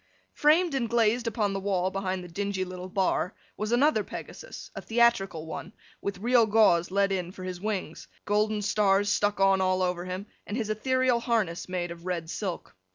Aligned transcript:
Framed 0.33 0.73
and 0.73 0.89
glazed 0.89 1.27
upon 1.27 1.53
the 1.53 1.59
wall 1.59 1.91
behind 1.91 2.23
the 2.23 2.27
dingy 2.27 2.65
little 2.65 2.89
bar, 2.89 3.35
was 3.55 3.71
another 3.71 4.03
Pegasus—a 4.03 4.81
theatrical 4.81 5.45
one—with 5.45 6.17
real 6.17 6.47
gauze 6.47 6.89
let 6.89 7.11
in 7.11 7.31
for 7.31 7.43
his 7.43 7.61
wings, 7.61 8.07
golden 8.25 8.63
stars 8.63 9.09
stuck 9.09 9.39
on 9.39 9.61
all 9.61 9.83
over 9.83 10.05
him, 10.05 10.25
and 10.47 10.57
his 10.57 10.71
ethereal 10.71 11.19
harness 11.19 11.69
made 11.69 11.91
of 11.91 12.07
red 12.07 12.31
silk. 12.31 12.75